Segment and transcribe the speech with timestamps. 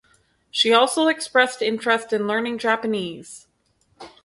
[0.49, 3.45] She also expressed interest in learning Japanese.